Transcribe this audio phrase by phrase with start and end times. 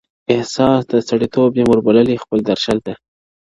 [0.33, 2.93] احساس د سړیتوب یم ور بللی خپل درشل ته,